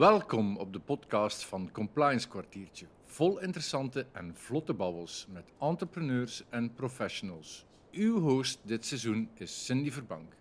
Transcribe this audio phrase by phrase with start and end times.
[0.00, 2.86] Welkom op de podcast van Compliance Kwartiertje.
[3.04, 7.64] Vol interessante en vlotte babbels met entrepreneurs en professionals.
[7.92, 10.32] Uw host dit seizoen is Cindy Verbank.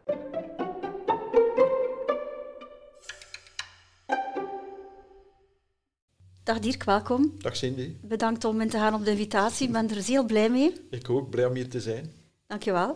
[6.44, 7.36] Dag Dirk, welkom.
[7.38, 7.96] Dag Cindy.
[8.02, 9.68] Bedankt om in te gaan op de invitatie.
[9.68, 10.88] Ik ben er heel blij mee.
[10.90, 12.14] Ik ook, blij om hier te zijn.
[12.48, 12.96] Dankjewel.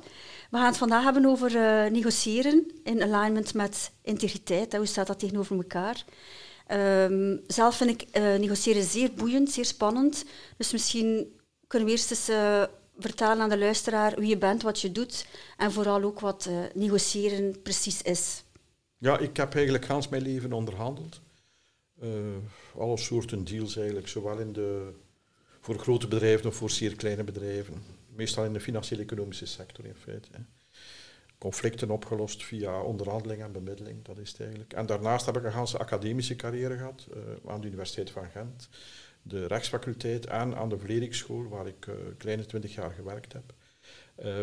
[0.50, 4.76] We gaan het vandaag hebben over uh, negociëren in alignment met integriteit.
[4.76, 6.06] Hoe staat dat tegenover elkaar?
[6.74, 10.26] Um, zelf vind ik uh, negociëren zeer boeiend, zeer spannend.
[10.58, 12.64] Dus misschien kunnen we eerst eens uh,
[12.98, 17.62] vertellen aan de luisteraar wie je bent, wat je doet en vooral ook wat negociëren
[17.62, 18.44] precies is.
[18.98, 21.22] Ja, ik heb eigenlijk gans mijn leven onderhandeld.
[22.78, 24.94] alle soorten deals eigenlijk, zowel in de,
[25.60, 27.84] voor grote bedrijven of voor zeer kleine bedrijven
[28.16, 30.28] meestal in de financiële-economische sector in feite.
[30.32, 30.40] Hè.
[31.44, 34.74] Conflicten opgelost via onderhandeling en bemiddeling, dat is eigenlijk.
[34.74, 38.70] En daarnaast heb ik een ganse academische carrière gehad uh, aan de Universiteit van Gent,
[39.22, 43.54] de rechtsfaculteit en aan de Vleriksschool, waar ik uh, kleine twintig jaar gewerkt heb.
[44.24, 44.40] Uh,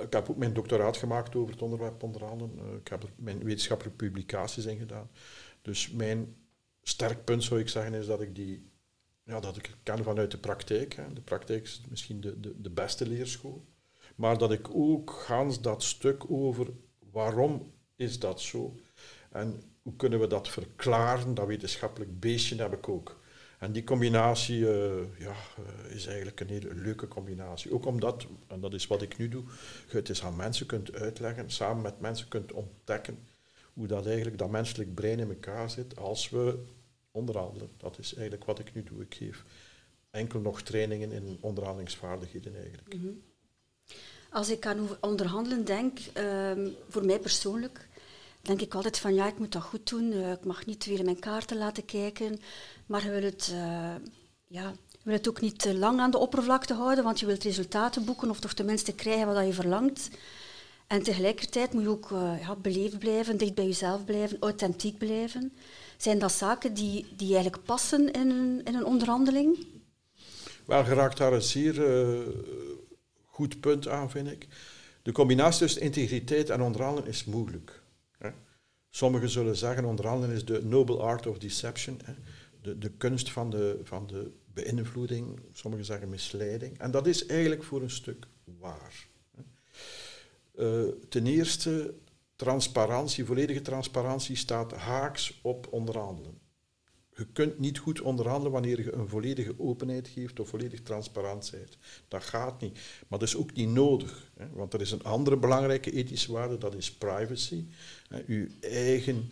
[0.00, 2.78] ik heb ook mijn doctoraat gemaakt over het onderwerp onderhandelen.
[2.78, 5.10] ik heb er mijn wetenschappelijke publicaties in gedaan.
[5.62, 6.36] Dus mijn
[6.82, 8.70] sterk punt zou ik zeggen is dat ik die
[9.22, 10.94] ja, dat ik ken vanuit de praktijk.
[10.94, 11.12] Hè.
[11.12, 13.64] De praktijk is misschien de, de, de beste leerschool.
[14.16, 16.66] Maar dat ik ook gans dat stuk over
[17.10, 18.74] waarom is dat zo
[19.30, 23.20] en hoe kunnen we dat verklaren, dat wetenschappelijk beestje heb ik ook.
[23.58, 27.72] En die combinatie uh, ja, uh, is eigenlijk een hele leuke combinatie.
[27.72, 29.44] Ook omdat, en dat is wat ik nu doe,
[29.90, 33.18] je het eens aan mensen kunt uitleggen, samen met mensen kunt ontdekken
[33.72, 36.64] hoe dat eigenlijk dat menselijk brein in elkaar zit als we
[37.10, 37.70] onderhandelen.
[37.76, 39.02] Dat is eigenlijk wat ik nu doe.
[39.02, 39.44] Ik geef
[40.10, 42.94] enkel nog trainingen in onderhandelingsvaardigheden eigenlijk.
[42.94, 43.08] Mhm.
[44.30, 47.88] Als ik aan onderhandelen denk, um, voor mij persoonlijk,
[48.42, 50.12] denk ik altijd van ja, ik moet dat goed doen.
[50.12, 52.40] Uh, ik mag niet weer mijn kaarten laten kijken.
[52.86, 53.94] Maar je wil het, uh,
[54.46, 58.04] ja, wil het ook niet te lang aan de oppervlakte houden, want je wilt resultaten
[58.04, 60.10] boeken of toch tenminste krijgen wat je verlangt.
[60.86, 65.52] En tegelijkertijd moet je ook uh, ja, beleefd blijven, dicht bij jezelf blijven, authentiek blijven.
[65.96, 69.66] Zijn dat zaken die, die eigenlijk passen in een, in een onderhandeling?
[70.64, 72.18] Wel, geraakt daar een zeer uh,
[73.36, 74.48] goed punt aan, vind ik.
[75.02, 77.82] De combinatie tussen integriteit en onderhandelen is moeilijk.
[78.18, 78.30] Hè.
[78.90, 82.00] Sommigen zullen zeggen, onderhandelen is de noble art of deception.
[82.04, 82.12] Hè.
[82.62, 86.78] De, de kunst van de, van de beïnvloeding, sommigen zeggen misleiding.
[86.78, 89.06] En dat is eigenlijk voor een stuk waar.
[90.54, 91.94] Uh, ten eerste,
[92.36, 96.38] transparantie, volledige transparantie staat haaks op onderhandelen.
[97.16, 101.78] Je kunt niet goed onderhandelen wanneer je een volledige openheid geeft of volledig transparant bent.
[102.08, 102.78] Dat gaat niet.
[103.08, 104.30] Maar dat is ook niet nodig.
[104.36, 107.64] Hè, want er is een andere belangrijke ethische waarde, dat is privacy.
[108.08, 109.30] Hè, uw eigen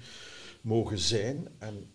[0.61, 1.91] mogen zijn en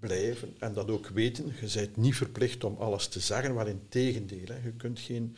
[0.00, 1.52] blijven en dat ook weten.
[1.60, 4.54] Je bent niet verplicht om alles te zeggen, maar in tegendeel.
[4.64, 5.36] Je kunt geen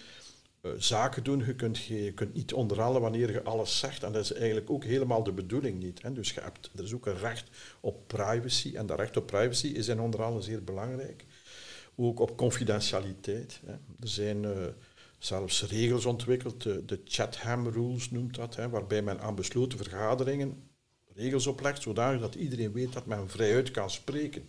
[0.76, 1.44] zaken doen.
[1.46, 4.02] Je kunt, je kunt niet onderhandelen wanneer je alles zegt.
[4.02, 6.02] En dat is eigenlijk ook helemaal de bedoeling niet.
[6.02, 6.12] Hè.
[6.12, 7.50] Dus je hebt, er is ook een recht
[7.80, 8.76] op privacy.
[8.76, 11.24] En dat recht op privacy is in onderhandelen zeer belangrijk.
[11.94, 13.60] Ook op confidentialiteit.
[13.66, 13.72] Hè.
[13.72, 14.50] Er zijn uh,
[15.18, 20.74] zelfs regels ontwikkeld, de, de Chatham Rules noemt dat, hè, waarbij men aan besloten vergaderingen
[21.16, 24.48] regels oplegt, zodanig dat iedereen weet dat men vrijuit kan spreken.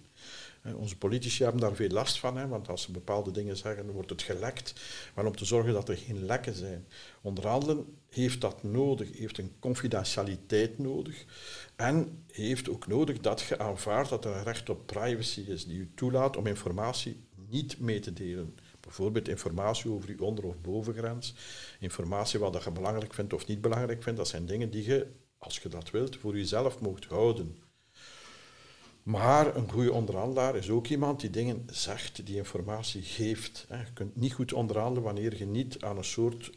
[0.75, 4.09] Onze politici hebben daar veel last van, hè, want als ze bepaalde dingen zeggen, wordt
[4.09, 4.73] het gelekt.
[5.15, 6.87] Maar om te zorgen dat er geen lekken zijn.
[7.21, 11.25] Onderhandelen heeft dat nodig, heeft een confidentialiteit nodig.
[11.75, 15.77] En heeft ook nodig dat je aanvaardt dat er een recht op privacy is die
[15.77, 18.55] u toelaat om informatie niet mee te delen.
[18.79, 21.35] Bijvoorbeeld informatie over uw onder- of bovengrens,
[21.79, 25.07] informatie wat je belangrijk vindt of niet belangrijk vindt, dat zijn dingen die je,
[25.37, 27.66] als je dat wilt, voor jezelf mocht houden.
[29.07, 33.65] Maar een goede onderhandelaar is ook iemand die dingen zegt, die informatie geeft.
[33.69, 36.51] Je kunt niet goed onderhandelen wanneer je niet aan een soort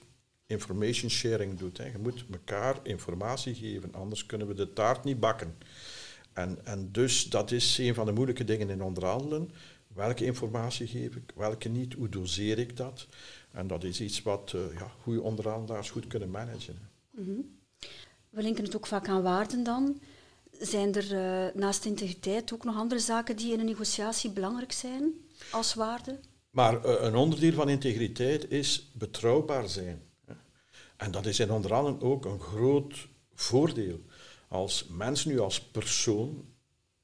[0.47, 1.77] information sharing doet.
[1.77, 5.57] Je moet elkaar informatie geven, anders kunnen we de taart niet bakken.
[6.33, 9.51] En, en dus dat is een van de moeilijke dingen in onderhandelen.
[9.95, 13.07] Welke informatie geef ik, welke niet, hoe doseer ik dat?
[13.51, 16.78] En dat is iets wat uh, ja, goede onderhandelaars goed kunnen managen.
[17.10, 17.59] Mm
[18.30, 20.01] We linken het ook vaak aan waarden dan.
[20.60, 25.12] Zijn er uh, naast integriteit ook nog andere zaken die in een negotiatie belangrijk zijn
[25.51, 26.18] als waarde?
[26.51, 30.03] Maar uh, een onderdeel van integriteit is betrouwbaar zijn.
[30.97, 34.01] En dat is in onder andere ook een groot voordeel.
[34.48, 36.45] Als mens nu als persoon,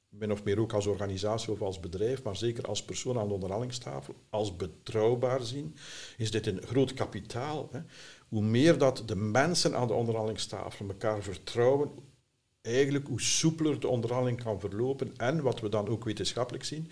[0.09, 3.33] min of meer ook als organisatie of als bedrijf, maar zeker als persoon aan de
[3.33, 5.75] onderhandelingstafel, als betrouwbaar zien,
[6.17, 7.69] is dit een groot kapitaal.
[7.71, 7.79] Hè.
[8.27, 11.89] Hoe meer dat de mensen aan de onderhandelingstafel elkaar vertrouwen,
[12.67, 16.91] eigenlijk hoe soepeler de onderhandeling kan verlopen en wat we dan ook wetenschappelijk zien,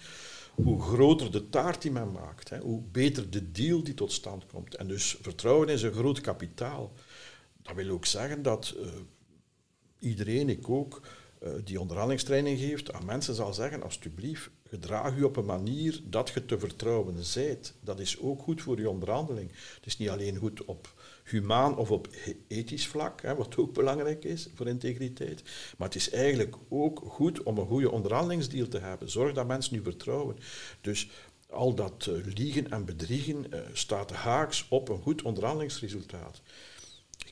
[0.55, 4.45] hoe groter de taart die men maakt, hè, hoe beter de deal die tot stand
[4.45, 4.75] komt.
[4.75, 6.91] En dus vertrouwen is een groot kapitaal.
[7.61, 8.87] Dat wil ook zeggen dat uh,
[9.99, 11.01] iedereen, ik ook,
[11.63, 16.45] die onderhandelingstraining geeft, aan mensen zal zeggen, alsjeblieft, gedraag u op een manier dat je
[16.45, 17.73] te vertrouwen zijt.
[17.81, 19.51] Dat is ook goed voor je onderhandeling.
[19.75, 20.93] Het is niet alleen goed op
[21.23, 22.07] humaan of op
[22.47, 25.43] ethisch vlak, hè, wat ook belangrijk is voor integriteit.
[25.77, 29.09] Maar het is eigenlijk ook goed om een goede onderhandelingsdeal te hebben.
[29.09, 30.37] Zorg dat mensen u vertrouwen.
[30.81, 31.09] Dus
[31.49, 36.41] al dat uh, liegen en bedriegen uh, staat haaks op een goed onderhandelingsresultaat.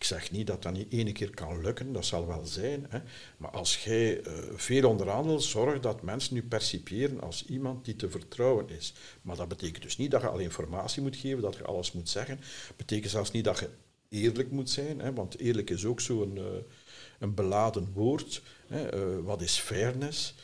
[0.04, 2.86] Ik zeg niet dat dat niet ene keer kan lukken, dat zal wel zijn.
[2.90, 3.00] Hè.
[3.38, 8.10] Maar als jij uh, veel onderhandelt, zorg dat mensen u percipiëren als iemand die te
[8.10, 8.94] vertrouwen is.
[9.22, 12.10] Maar dat betekent dus niet dat je al informatie moet geven, dat je alles moet
[12.10, 12.36] zeggen.
[12.68, 13.70] Dat betekent zelfs niet dat je
[14.10, 16.44] eerlijk moet zijn, hè, want eerlijk is ook zo'n uh,
[17.20, 18.42] een beladen woord.
[18.68, 18.96] Hè.
[18.96, 20.36] Uh, wat is fairness?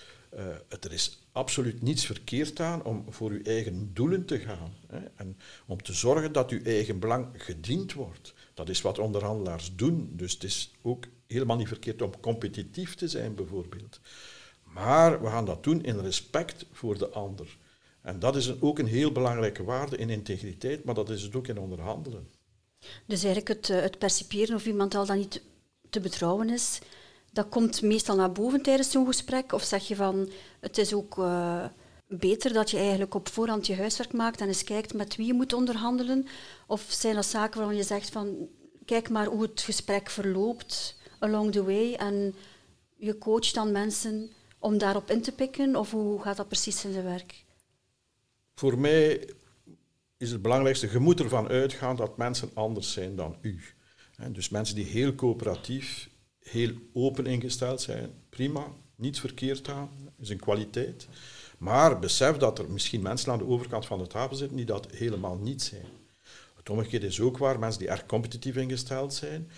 [0.79, 4.73] Er is absoluut niets verkeerd aan om voor uw eigen doelen te gaan.
[4.87, 8.33] Hè, en om te zorgen dat uw eigen belang gediend wordt.
[8.59, 10.09] Dat is wat onderhandelaars doen.
[10.11, 13.99] Dus het is ook helemaal niet verkeerd om competitief te zijn, bijvoorbeeld.
[14.63, 17.57] Maar we gaan dat doen in respect voor de ander.
[18.01, 21.47] En dat is ook een heel belangrijke waarde in integriteit, maar dat is het ook
[21.47, 22.29] in onderhandelen.
[23.05, 25.41] Dus eigenlijk het, eh, het of iemand al dan niet
[25.89, 26.79] te betrouwen is,
[27.31, 29.51] dat komt meestal naar boven tijdens zo'n gesprek?
[29.51, 30.29] Of zeg je van,
[30.59, 31.65] het is ook uh,
[32.09, 35.33] beter dat je eigenlijk op voorhand je huiswerk maakt en eens kijkt met wie je
[35.33, 36.27] moet onderhandelen?
[36.67, 38.47] Of zijn dat zaken waarvan je zegt van,
[38.85, 42.35] kijk maar hoe het gesprek verloopt along the way en
[42.95, 44.29] je coacht dan mensen
[44.59, 45.75] om daarop in te pikken?
[45.75, 47.45] Of hoe gaat dat precies in zijn werk?
[48.55, 49.29] Voor mij
[50.17, 53.61] is het belangrijkste, je moet ervan uitgaan dat mensen anders zijn dan u.
[54.29, 56.09] Dus mensen die heel coöperatief,
[56.39, 61.07] heel open ingesteld zijn, prima, niets verkeerd aan, is een kwaliteit.
[61.59, 64.91] Maar besef dat er misschien mensen aan de overkant van de tafel zitten die dat
[64.91, 65.85] helemaal niet zijn.
[66.55, 69.49] Het omgekeerde is ook waar, mensen die erg competitief ingesteld zijn,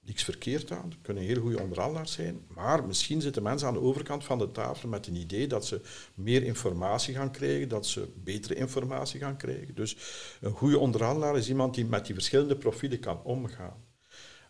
[0.00, 4.24] niks verkeerd aan, kunnen heel goede onderhandelaars zijn, maar misschien zitten mensen aan de overkant
[4.24, 5.80] van de tafel met een idee dat ze
[6.14, 9.74] meer informatie gaan krijgen, dat ze betere informatie gaan krijgen.
[9.74, 9.96] Dus
[10.40, 13.84] een goede onderhandelaar is iemand die met die verschillende profielen kan omgaan.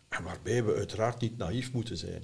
[0.07, 2.23] En waarbij we uiteraard niet naïef moeten zijn.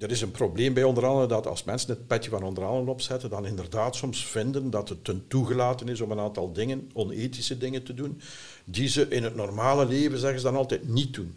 [0.00, 3.46] Er is een probleem bij onderhandelen dat als mensen het petje van onderhandelen opzetten, dan
[3.46, 7.94] inderdaad soms vinden dat het ten toegelaten is om een aantal dingen, onethische dingen te
[7.94, 8.20] doen,
[8.64, 11.34] die ze in het normale leven, zeggen ze dan altijd, niet doen.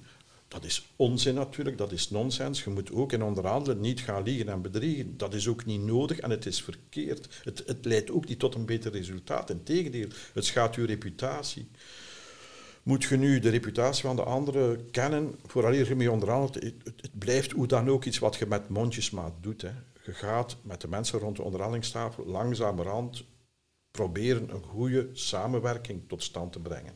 [0.48, 2.63] Dat is onzin natuurlijk, dat is nonsens.
[2.63, 5.18] Je moet ook in onderhandelen niet gaan liegen en bedriegen.
[5.18, 7.42] Dat is ook niet nodig en het is verkeerd.
[7.44, 9.50] Het, het leidt ook niet tot een beter resultaat.
[9.50, 11.68] Integendeel, het schaadt uw reputatie.
[12.84, 17.52] Moet je nu de reputatie van de anderen kennen, vooraleer je mee onderhandelt, het, blijft
[17.52, 19.62] hoe dan ook iets wat je met mondjesmaat doet.
[19.62, 19.72] Hè.
[20.06, 23.26] Je gaat met de mensen rond de onderhandelingstafel langzamerhand
[23.92, 26.94] proberen een goede samenwerking tot stand te brengen.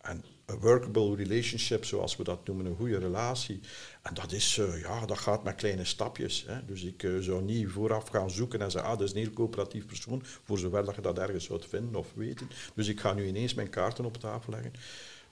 [0.00, 3.60] En een workable relationship, zoals we dat noemen, een goede relatie.
[4.02, 6.44] En dat, is, uh, ja, dat gaat met kleine stapjes.
[6.46, 6.64] Hè.
[6.64, 9.32] Dus ik uh, zou niet vooraf gaan zoeken en zeggen, ah, dat is een heel
[9.32, 12.48] coöperatief persoon, voor zover dat je dat ergens zou vinden of weten.
[12.74, 14.72] Dus ik ga nu ineens mijn kaarten op tafel leggen.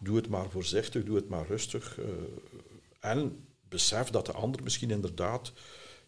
[0.05, 1.99] Doe het maar voorzichtig, doe het maar rustig.
[1.99, 2.07] Uh,
[3.01, 5.53] en besef dat de ander misschien inderdaad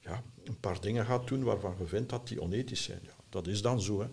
[0.00, 3.00] ja, een paar dingen gaat doen waarvan je vindt dat die onethisch zijn.
[3.02, 4.00] Ja, dat is dan zo.
[4.00, 4.06] Hè.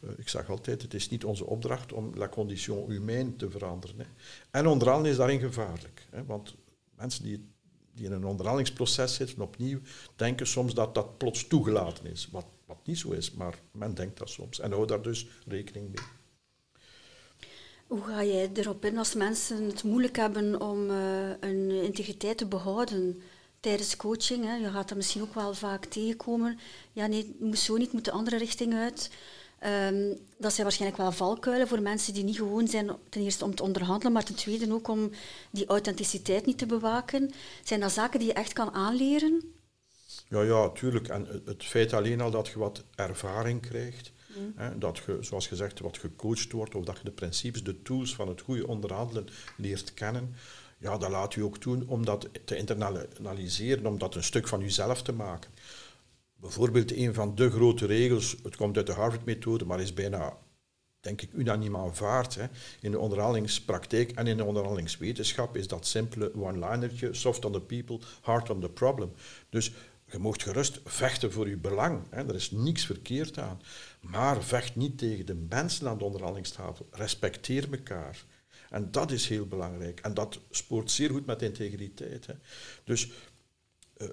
[0.00, 3.98] Uh, ik zeg altijd, het is niet onze opdracht om la condition humaine te veranderen.
[3.98, 4.04] Hè.
[4.50, 6.06] En onderhandelen is daarin gevaarlijk.
[6.10, 6.54] Hè, want
[6.96, 7.48] mensen die,
[7.94, 9.80] die in een onderhandelingsproces zitten, opnieuw,
[10.16, 12.28] denken soms dat dat plots toegelaten is.
[12.30, 14.60] Wat, wat niet zo is, maar men denkt dat soms.
[14.60, 16.19] En hou daar dus rekening mee.
[17.90, 22.46] Hoe ga jij erop in als mensen het moeilijk hebben om uh, een integriteit te
[22.46, 23.22] behouden
[23.60, 24.44] tijdens coaching?
[24.44, 24.54] Hè?
[24.54, 26.58] Je gaat dat misschien ook wel vaak tegenkomen.
[26.92, 29.10] Ja, nee, moet zo niet, moet de andere richting uit.
[29.66, 33.54] Um, dat zijn waarschijnlijk wel valkuilen voor mensen die niet gewoon zijn, ten eerste om
[33.54, 35.10] te onderhandelen, maar ten tweede ook om
[35.50, 37.30] die authenticiteit niet te bewaken.
[37.64, 39.42] Zijn dat zaken die je echt kan aanleren?
[40.28, 41.08] Ja, ja, tuurlijk.
[41.08, 44.78] En het feit alleen al dat je wat ervaring krijgt, mm.
[44.78, 48.28] dat je, zoals gezegd, wat gecoacht wordt, of dat je de principes, de tools van
[48.28, 50.34] het goede onderhandelen leert kennen,
[50.78, 54.60] ja, dat laat je ook doen om dat te internaliseren, om dat een stuk van
[54.60, 55.50] jezelf te maken.
[56.36, 60.36] Bijvoorbeeld een van de grote regels, het komt uit de Harvard-methode, maar is bijna,
[61.00, 62.46] denk ik, unaniem aanvaard hè,
[62.80, 67.98] in de onderhandelingspraktijk en in de onderhandelingswetenschap, is dat simpele one-linertje, soft on the people,
[68.20, 69.12] hard on the problem.
[69.48, 69.72] Dus
[70.10, 72.02] je mocht gerust vechten voor je belang.
[72.10, 72.28] Hè.
[72.28, 73.60] Er is niks verkeerd aan.
[74.00, 76.88] Maar vecht niet tegen de mensen aan de onderhandelingstafel.
[76.90, 78.24] Respecteer elkaar.
[78.70, 80.00] En dat is heel belangrijk.
[80.00, 82.26] En dat spoort zeer goed met integriteit.
[82.26, 82.34] Hè.
[82.84, 83.10] Dus
[83.98, 84.08] uh,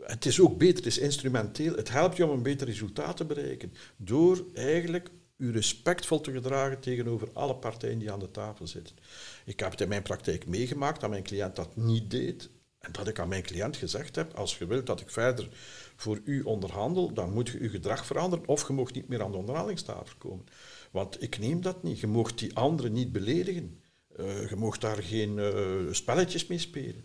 [0.00, 1.74] het is ook beter, het is instrumenteel.
[1.74, 3.72] Het helpt je om een beter resultaat te bereiken.
[3.96, 8.96] Door eigenlijk u respectvol te gedragen tegenover alle partijen die aan de tafel zitten.
[9.44, 12.48] Ik heb het in mijn praktijk meegemaakt dat mijn cliënt dat niet deed.
[12.78, 15.48] En dat ik aan mijn cliënt gezegd heb, als je wilt dat ik verder
[15.96, 19.30] voor u onderhandel, dan moet je uw gedrag veranderen of je mocht niet meer aan
[19.30, 20.44] de onderhandelingstafel komen.
[20.90, 22.00] Want ik neem dat niet.
[22.00, 23.80] Je mocht die anderen niet beledigen.
[24.20, 27.04] Uh, je mocht daar geen uh, spelletjes mee spelen.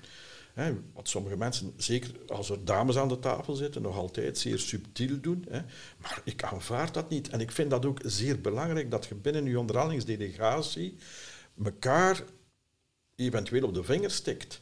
[0.53, 4.59] Hè, wat sommige mensen, zeker als er dames aan de tafel zitten, nog altijd zeer
[4.59, 5.45] subtiel doen.
[5.49, 5.61] Hè.
[6.01, 7.29] Maar ik aanvaard dat niet.
[7.29, 10.95] En ik vind dat ook zeer belangrijk dat je binnen je onderhandelingsdelegatie
[11.63, 12.23] elkaar
[13.15, 14.61] eventueel op de vinger stikt.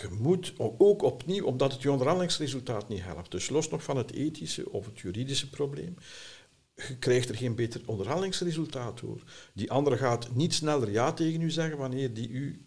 [0.00, 4.12] Je moet ook opnieuw, omdat het je onderhandelingsresultaat niet helpt, dus los nog van het
[4.12, 5.96] ethische of het juridische probleem,
[6.74, 9.22] je krijgt er geen beter onderhandelingsresultaat door.
[9.52, 12.64] Die andere gaat niet sneller ja tegen u zeggen wanneer die u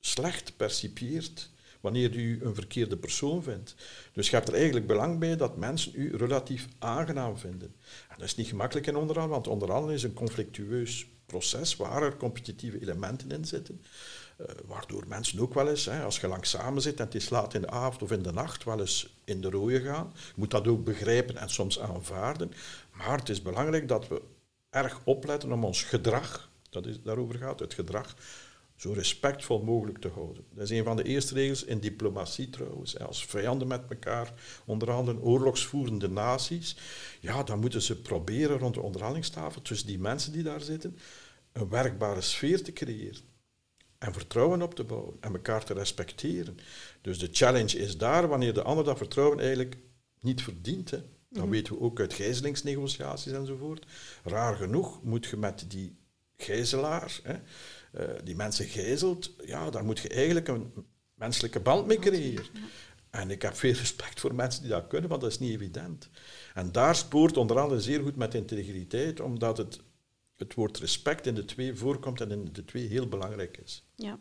[0.00, 1.50] slecht percipieert
[1.80, 3.74] wanneer u een verkeerde persoon vindt.
[4.12, 7.74] Dus je hebt er eigenlijk belang bij dat mensen u relatief aangenaam vinden.
[8.08, 12.16] En dat is niet gemakkelijk in onderhandelen, want onderhandelen is een conflictueus proces waar er
[12.16, 13.82] competitieve elementen in zitten.
[14.40, 17.30] Uh, waardoor mensen ook wel eens, hè, als je lang samen zit en het is
[17.30, 20.12] laat in de avond of in de nacht, wel eens in de rode gaan.
[20.14, 22.52] Je moet dat ook begrijpen en soms aanvaarden.
[22.92, 24.22] Maar het is belangrijk dat we
[24.70, 28.14] erg opletten om ons gedrag, dat is, daarover gaat, het gedrag,
[28.76, 30.44] zo respectvol mogelijk te houden.
[30.50, 32.98] Dat is een van de eerste regels in diplomatie trouwens.
[32.98, 34.32] Als vijanden met elkaar
[34.64, 36.76] onderhandelen, oorlogsvoerende naties,
[37.20, 40.98] ja, dan moeten ze proberen rond de onderhandelingstafel, tussen die mensen die daar zitten,
[41.52, 43.34] een werkbare sfeer te creëren.
[43.98, 46.58] En vertrouwen op te bouwen en elkaar te respecteren.
[47.00, 49.76] Dus de challenge is daar, wanneer de ander dat vertrouwen eigenlijk
[50.20, 50.90] niet verdient.
[50.90, 51.02] Hè.
[51.28, 51.50] Dat mhm.
[51.50, 53.86] weten we ook uit gijzelingsnegotiaties enzovoort.
[54.24, 55.96] Raar genoeg moet je met die
[56.36, 60.72] gijzelaar, hè, uh, die mensen gijzelt, ja, daar moet je eigenlijk een
[61.14, 62.46] menselijke band mee creëren.
[63.10, 66.08] En ik heb veel respect voor mensen die dat kunnen, want dat is niet evident.
[66.54, 69.80] En daar spoort onder andere zeer goed met integriteit, omdat het,
[70.36, 73.84] het woord respect in de twee voorkomt en in de twee heel belangrijk is.
[73.94, 74.18] Ja.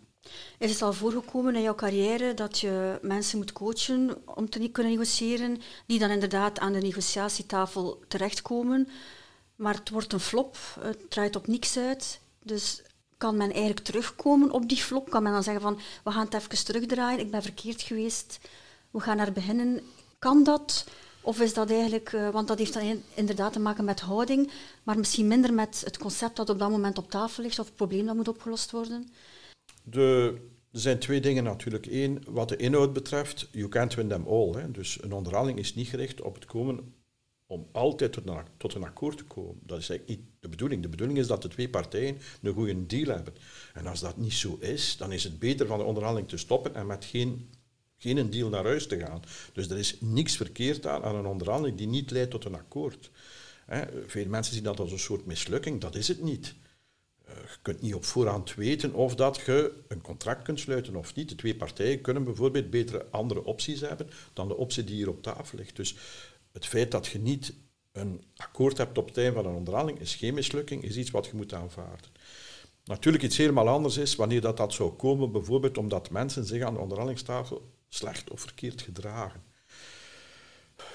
[0.58, 4.92] Is het al voorgekomen in jouw carrière dat je mensen moet coachen om te kunnen
[4.92, 8.88] negociëren, die dan inderdaad aan de negociatietafel terechtkomen,
[9.56, 12.20] maar het wordt een flop, het draait op niks uit.
[12.44, 12.82] Dus
[13.18, 15.10] kan men eigenlijk terugkomen op die flop?
[15.10, 18.40] Kan men dan zeggen van, we gaan het even terugdraaien, ik ben verkeerd geweest,
[18.92, 19.82] we gaan naar beginnen.
[20.20, 20.86] Kan dat?
[21.26, 24.52] Of is dat eigenlijk, uh, want dat heeft dan inderdaad te maken met houding,
[24.84, 27.76] maar misschien minder met het concept dat op dat moment op tafel ligt of het
[27.76, 29.10] probleem dat moet opgelost worden?
[29.84, 30.34] De,
[30.72, 31.86] er zijn twee dingen natuurlijk.
[31.86, 34.52] Eén, wat de inhoud betreft, you can't win them all.
[34.52, 34.72] Hè.
[34.72, 36.94] Dus een onderhandeling is niet gericht op het komen
[37.48, 39.60] om altijd tot een, tot een akkoord te komen.
[39.64, 40.82] Dat is eigenlijk niet de bedoeling.
[40.82, 43.34] De bedoeling is dat de twee partijen een goede deal hebben.
[43.74, 46.76] En als dat niet zo is, dan is het beter van de onderhandeling te stoppen
[46.76, 47.50] en met geen,
[47.98, 49.22] geen deal naar huis te gaan.
[49.54, 53.12] Dus er is niks verkeerd aan, aan een onderhandeling die niet leidt tot een akkoord.
[54.08, 55.82] veel mensen zien dat als een soort mislukking.
[55.82, 56.56] Dat is het niet.
[57.30, 61.16] Uh, je kunt niet op voorhand weten of dat je een contract kunt sluiten of
[61.16, 61.30] niet.
[61.30, 65.24] De twee partijen kunnen bijvoorbeeld betere andere opties hebben dan de optie die hier op
[65.24, 65.76] tafel ligt.
[65.76, 65.96] Dus
[66.52, 67.54] het feit dat je niet
[67.92, 71.26] een akkoord hebt op het einde van een onderhandeling is geen mislukking, is iets wat
[71.26, 72.10] je moet aanvaarden.
[72.84, 76.74] Natuurlijk iets helemaal anders is wanneer dat, dat zou komen, bijvoorbeeld omdat mensen zich aan
[76.74, 79.44] de onderhandelingstafel slecht of verkeerd gedragen.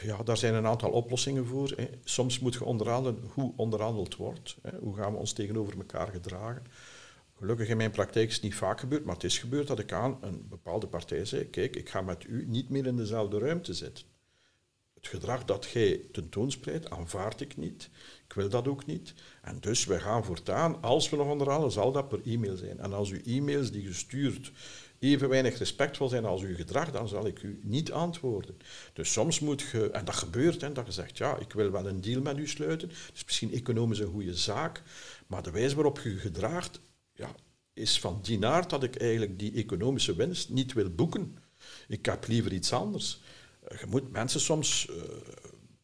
[0.00, 1.72] Ja, daar zijn een aantal oplossingen voor.
[1.76, 1.88] Hè.
[2.04, 4.56] Soms moet je onderhandelen hoe onderhandeld wordt.
[4.62, 4.78] Hè.
[4.78, 6.62] Hoe gaan we ons tegenover elkaar gedragen.
[7.38, 9.92] Gelukkig in mijn praktijk is het niet vaak gebeurd, maar het is gebeurd dat ik
[9.92, 13.74] aan een bepaalde partij zei, kijk, ik ga met u niet meer in dezelfde ruimte
[13.74, 14.04] zitten.
[14.94, 17.90] Het gedrag dat jij tentoonspreidt, aanvaard ik niet.
[18.26, 19.14] Ik wil dat ook niet.
[19.42, 22.78] En dus we gaan voortaan, als we nog onderhandelen, zal dat per e-mail zijn.
[22.78, 24.52] En als uw e-mails die gestuurd
[25.00, 28.56] even weinig respectvol zijn als uw gedrag, dan zal ik u niet antwoorden.
[28.92, 31.88] Dus soms moet je, en dat gebeurt, hè, dat je zegt, ja, ik wil wel
[31.88, 34.82] een deal met u sluiten, het is misschien economisch een goede zaak,
[35.26, 36.80] maar de wijze waarop je gedraagt,
[37.14, 37.34] ja,
[37.72, 41.38] is van die aard dat ik eigenlijk die economische winst niet wil boeken.
[41.88, 43.20] Ik heb liever iets anders
[43.78, 44.86] je moet mensen soms...
[44.90, 45.02] Uh,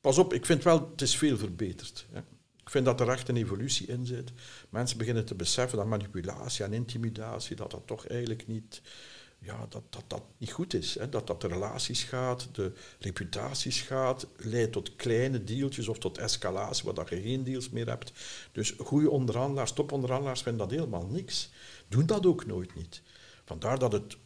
[0.00, 2.06] pas op, ik vind wel, het is veel verbeterd.
[2.12, 2.20] Hè.
[2.66, 4.32] Ik vind dat er echt een evolutie in zit.
[4.68, 8.82] Mensen beginnen te beseffen dat manipulatie en intimidatie, dat dat toch eigenlijk niet,
[9.38, 10.98] ja, dat, dat, dat niet goed is.
[10.98, 11.08] Hè.
[11.08, 16.84] Dat dat de relaties gaat, de reputaties gaat, leidt tot kleine deeltjes of tot escalatie,
[16.84, 18.12] waar dat je geen deals meer hebt.
[18.52, 21.50] Dus goede onderhandelaars, toponderhandelaars vinden dat helemaal niks.
[21.88, 23.02] Doen dat ook nooit niet.
[23.44, 24.16] Vandaar dat het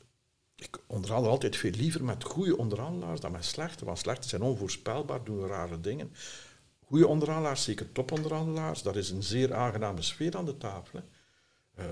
[0.61, 5.25] ik onderhandel altijd veel liever met goede onderhandelaars dan met slechte, want slechte zijn onvoorspelbaar,
[5.25, 6.13] doen rare dingen.
[6.91, 11.01] Goede onderhandelaars, zeker toponderhandelaars, dat is een zeer aangename sfeer aan de tafel.
[11.79, 11.85] Uh,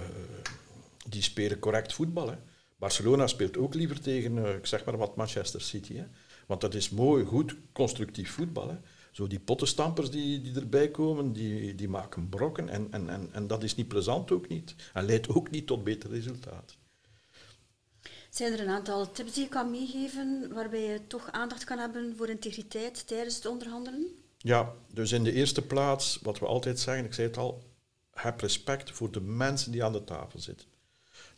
[1.09, 2.29] die spelen correct voetbal.
[2.29, 2.37] Hè.
[2.77, 5.95] Barcelona speelt ook liever tegen, uh, ik zeg maar wat, Manchester City.
[5.95, 6.05] Hè.
[6.47, 8.69] Want dat is mooi, goed, constructief voetbal.
[8.69, 8.77] Hè.
[9.13, 12.69] Zo die pottenstampers die, die erbij komen, die, die maken brokken.
[12.69, 14.75] En, en, en, en dat is niet plezant ook niet.
[14.93, 16.77] En leidt ook niet tot beter resultaat.
[18.31, 22.17] Zijn er een aantal tips die je kan meegeven waarbij je toch aandacht kan hebben
[22.17, 24.27] voor integriteit tijdens het onderhandelen?
[24.39, 27.63] Ja, dus in de eerste plaats, wat we altijd zeggen, ik zei het al,
[28.11, 30.69] heb respect voor de mensen die aan de tafel zitten.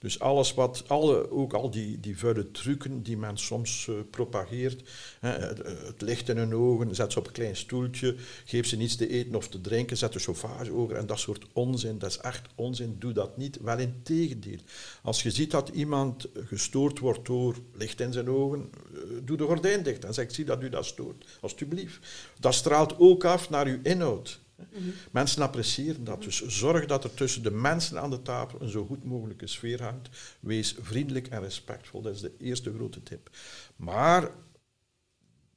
[0.01, 4.89] Dus alles wat, alle, ook al die, die vuile trucken die men soms uh, propageert,
[5.21, 8.97] hè, het, licht in hun ogen, zet ze op een klein stoeltje, geef ze niets
[8.97, 12.19] te eten of te drinken, zet de chauffage over en dat soort onzin, dat is
[12.19, 13.59] echt onzin, doe dat niet.
[13.61, 14.59] Wel in tegendeel.
[15.03, 19.45] Als je ziet dat iemand gestoord wordt door licht in zijn ogen, uh, doe de
[19.45, 21.99] gordijn dicht en zeg, zie dat u dat stoort, alsjeblieft.
[22.39, 24.41] Dat straalt ook af naar uw inhoud.
[24.73, 24.89] Mhm.
[25.11, 26.23] Mensen appreciëren dat.
[26.23, 29.83] Dus zorg dat er tussen de mensen aan de tafel een zo goed mogelijke sfeer
[29.83, 30.09] hangt.
[30.41, 32.03] Wees vriendelijk en respectvol.
[32.03, 33.31] Dat is de eerste grote tip.
[33.77, 34.31] Maar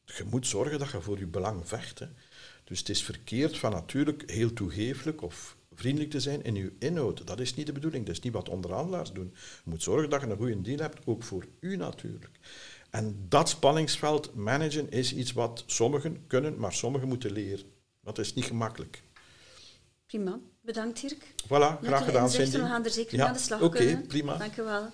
[0.06, 2.00] je moet zorgen dat je voor je belang vecht.
[2.00, 2.08] Hè.
[2.64, 7.28] Dus het is verkeerd van natuurlijk heel toegeeflijk of vriendelijk te zijn in je inhoud.
[7.28, 8.06] Dat is niet de bedoeling.
[8.06, 9.32] Dat is niet wat onderhandelaars doen.
[9.34, 12.40] Je moet zorgen dat je een goede deal hebt, ook voor u natuurlijk.
[12.90, 17.66] En dat spanningsveld managen is iets wat sommigen kunnen, maar sommigen moeten leren.
[18.04, 19.04] Dat is niet gemakkelijk.
[20.06, 20.40] Prima.
[20.62, 21.24] Bedankt, Dirk.
[21.44, 22.58] Voilà, graag gedaan, Cindy.
[22.58, 24.38] We gaan er zeker aan de slag Oké, prima.
[24.38, 24.90] Dank je wel.